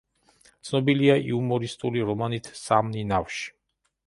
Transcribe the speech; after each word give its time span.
ცნობილია 0.69 1.17
იუმორისტული 1.25 2.03
რომანით 2.09 2.51
„სამნი 2.63 3.05
ნავში“. 3.13 3.47